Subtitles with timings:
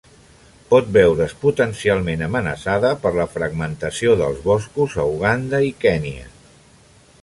[0.69, 6.31] Pot veure's potencialment amenaçada per la fragmentació dels boscos a Uganda i Kenya.